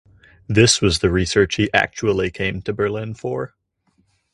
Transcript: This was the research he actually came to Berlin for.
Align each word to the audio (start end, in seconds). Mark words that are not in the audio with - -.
This 0.47 0.81
was 0.81 0.97
the 0.97 1.11
research 1.11 1.57
he 1.57 1.71
actually 1.75 2.31
came 2.31 2.63
to 2.63 2.73
Berlin 2.73 3.13
for. 3.13 3.53